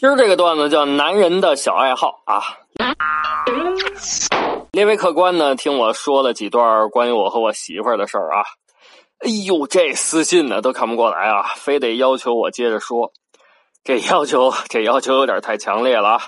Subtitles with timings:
[0.00, 2.42] 今儿这个段子叫《男人的小爱好》啊。
[4.72, 8.40] 列位客官呢，听我说了几段关于我和我媳妇儿的事儿啊。
[9.18, 13.12] 哎呦，这私信呢都看不过来啊，非得要求我接着说。
[13.84, 16.22] 这要求，这要求有点太强烈了啊。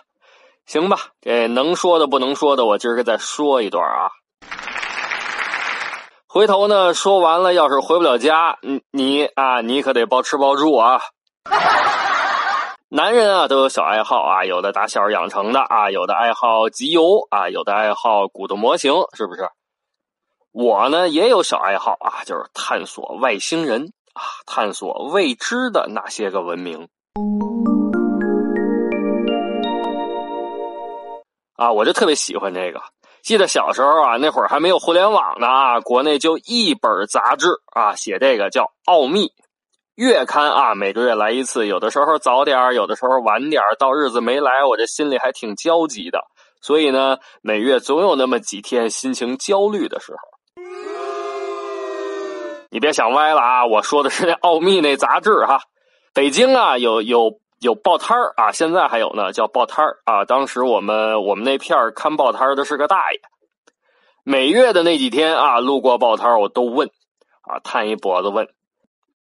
[0.66, 4.10] 行吧，这能说的不能说的，我今儿个再说一段啊。
[6.28, 11.00] 回头呢，说完了，要是回不了家，你你啊，你可得包吃包住啊。
[12.94, 19.48] 男人啊，都有小爱好啊，有的打小养成的啊，有的爱好集邮啊，有的爱好骨头模型，是不是？
[20.52, 26.86] 我呢也有小爱好啊，就是探索外星人啊，探索未知的那些个文明
[31.56, 32.82] 啊，我就特别喜欢这个。
[33.22, 39.28] 记得小时候啊，那会儿还没有互联网呢啊，国内就一本杂志啊，写这个叫《奥秘》
[39.94, 46.20] 月刊啊，每个月来一次，有的时候早点有的时候晚点到日子没来，我这心里还挺焦急的。
[46.62, 50.18] 所以呢，每月总有那么几天心情焦虑的时候。
[52.70, 53.66] 你别想歪了啊！
[53.66, 55.60] 我说的是那奥秘那杂志哈。
[56.14, 60.24] 北京啊，有有有报摊儿啊，现在还有呢，叫报摊儿啊。
[60.24, 63.20] 当时我们我们那片儿看报摊的是个大爷，
[64.24, 66.88] 每月的那几天啊，路过报摊我都问
[67.42, 68.48] 啊，探一脖子问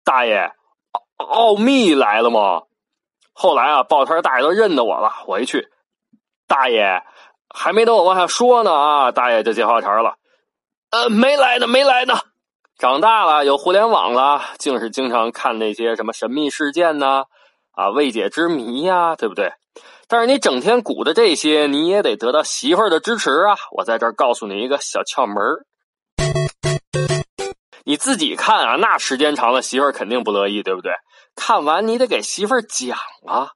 [0.03, 0.51] 大爷，
[1.17, 2.63] 奥奥秘来了吗？
[3.33, 5.69] 后来啊，报摊大爷都认得我了，我一去，
[6.47, 7.01] 大爷
[7.49, 10.15] 还没等我往下说呢啊，大爷就接话茬了，
[10.91, 12.15] 呃，没来呢，没来呢。
[12.77, 17.25] 长大了有互联网了，竟是经常看那些什么神秘事件呢，
[17.71, 19.53] 啊未解之谜呀，对不对？
[20.07, 23.55] 但是你整天鼓的这些，你也得得到媳妇儿的支持啊！
[23.71, 25.70] 我在这儿告诉你一个小窍门你
[28.01, 30.91] 自己看啊，那时间长了，媳妇儿肯定不乐意，对不对？
[31.35, 32.97] 看完你得给媳妇儿讲
[33.27, 33.51] 啊。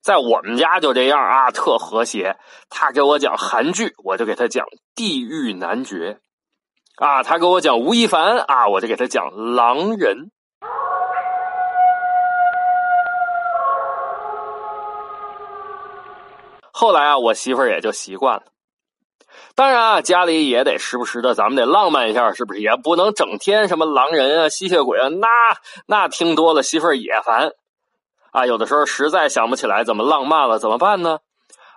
[0.00, 2.36] 在我们家就这样啊，特和谐。
[2.70, 6.20] 他给我讲韩剧，我就给他讲《地狱男爵》。
[7.04, 10.30] 啊，他给我讲吴亦凡啊，我就给他讲狼人。
[16.72, 18.51] 后来啊，我媳妇儿也就习惯了。
[19.54, 22.60] 当然啊，家里也得时不时的，咱们得浪漫一下，是不是？
[22.60, 25.28] 也不能整天什么狼人啊、吸血鬼啊，那
[25.86, 27.52] 那听多了媳妇儿也烦。
[28.30, 31.18] 啊，有的时候实在想不起来怎么浪漫了，怎么办呢？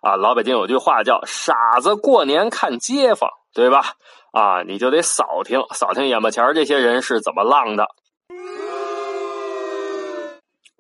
[0.02, 3.94] 啊，老北京有句话叫“傻子过年看街坊”，对吧？
[4.32, 7.88] 啊，你就得扫听扫听眼巴前这些人是怎么浪的，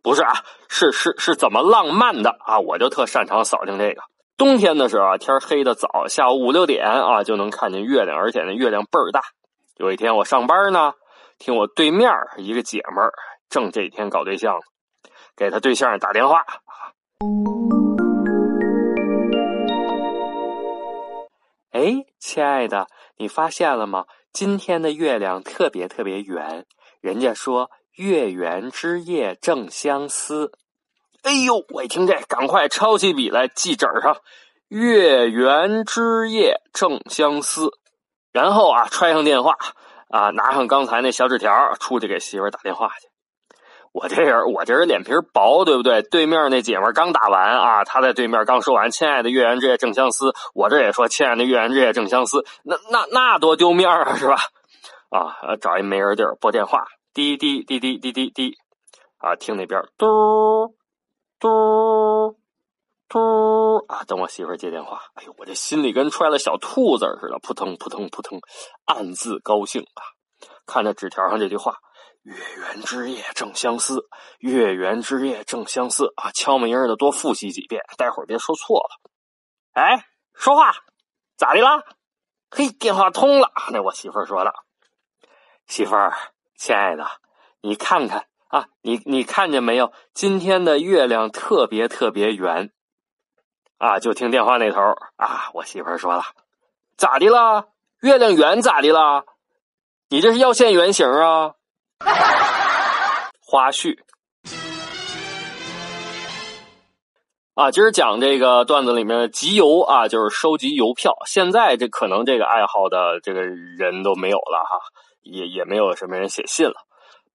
[0.01, 0.33] 不是啊，
[0.69, 2.59] 是是是怎么浪漫的啊？
[2.59, 4.01] 我就特擅长扫听这个。
[4.37, 9.21] 冬天的时候啊，天黑的早，下午五六点啊就能看见月亮，而且那月亮倍儿大。
[9.77, 10.93] 有一天我上班呢，
[11.39, 13.13] 听我对面一个姐们儿
[13.49, 14.59] 正这几天搞对象，
[15.37, 16.43] 给他对象打电话。
[21.71, 24.05] 哎，亲爱的，你发现了吗？
[24.33, 26.65] 今天的月亮特别特别圆。
[26.99, 30.51] 人家说月圆之夜正相思。
[31.25, 34.17] 哎呦，我一听这，赶快抄起笔来记纸上。
[34.67, 37.71] 月圆之夜正相思。
[38.31, 39.55] 然后啊，揣上电话
[40.11, 43.07] 啊，拿上刚才那小纸条，出去给媳妇打电话去。
[43.91, 46.03] 我这人，我这人脸皮薄，对不对？
[46.03, 54.35] 对面那姐们刚打完啊，她在对面刚说完“亲爱的月圆之夜正相思”，我这也说“亲爱的月圆之夜正相思”，那那那多丢面啊，是吧？
[55.09, 56.85] 啊，找一没人地儿拨电话，
[57.15, 58.53] 滴滴滴滴滴滴滴，
[59.17, 60.75] 啊，听那边嘟
[61.39, 62.37] 嘟
[63.07, 65.01] 嘟啊，等我媳妇接电话。
[65.15, 68.39] 哎呦，我这心里跟揣了小兔子似的，扑腾扑腾扑腾，
[68.85, 70.01] 暗自高兴啊！
[70.65, 71.77] 看着纸条上这句话。
[72.23, 74.09] 月圆之夜正相思，
[74.39, 76.31] 月圆之夜正相思啊！
[76.31, 78.99] 敲门音的多复习几遍，待会儿别说错了。
[79.73, 80.73] 哎，说话
[81.37, 81.83] 咋的啦？
[82.49, 83.51] 嘿，电话通了。
[83.71, 84.53] 那我媳妇儿说了
[85.67, 86.17] ：“媳妇儿，
[86.57, 87.05] 亲爱的，
[87.61, 89.91] 你看看啊，你你看见没有？
[90.13, 92.71] 今天的月亮特别特别圆
[93.77, 94.79] 啊！”就听电话那头
[95.17, 96.23] 啊，我媳妇儿说了
[96.95, 97.65] ：“咋的啦？
[98.01, 99.23] 月亮圆咋的啦？
[100.09, 101.53] 你这是要现原形啊？”
[103.41, 103.97] 花絮。
[107.55, 111.15] 啊，今儿讲这个段子里面的集邮啊，就是收集邮票。
[111.25, 114.77] 现在这可能这个爱好的这个人都没有了哈，
[115.23, 116.75] 也也没有什么人写信了。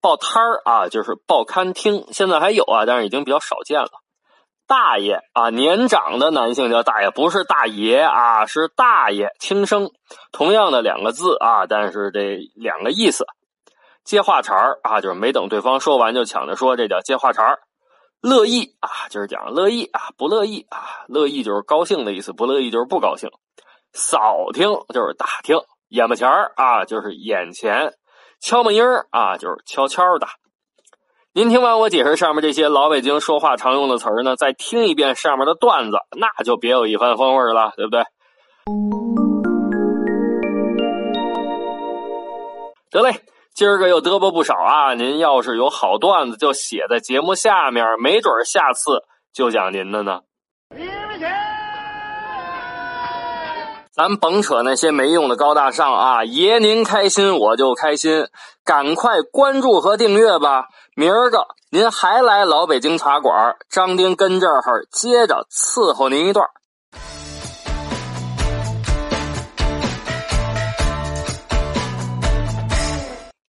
[0.01, 3.91] 报摊儿啊，就是报刊厅，现在还有啊，但是已经比较少见了。
[4.67, 9.91] 大爷啊，年长的男性叫大爷，不是大爷啊，是大爷，轻声。
[10.31, 13.27] 同样的两个字啊，但是这两个意思。
[14.05, 17.59] 接话茬儿啊，就是没等对方说完就抢着说，这叫接话茬儿。
[18.23, 23.29] 乐意啊，就是讲乐意啊，不乐意啊，乐意就是高兴的意思，不乐意就是不高兴。
[23.93, 25.59] 扫听就是打听，
[25.89, 27.95] 眼巴前儿啊，就是眼前。
[28.41, 30.27] 敲门音儿啊，就是悄悄的。
[31.33, 38.03] 您听完我解释上面这些老北京说话常用的词儿呢，再听一遍上面的段子，那就别有一番风味了，对不对？
[42.91, 43.21] 得嘞。
[43.53, 44.95] 今儿个又嘚啵不少啊！
[44.95, 49.03] 您要是有好段子，就写在节目下面，没准下次
[49.35, 50.21] 就讲您的呢。
[53.93, 56.25] 咱甭扯那些没用的高大上啊！
[56.25, 58.29] 爷您开心，我就开心。
[58.65, 60.67] 赶快关注和订阅吧！
[60.95, 66.47] 明儿个您还来老北京茶馆，张丁跟这儿接着伺候您一段。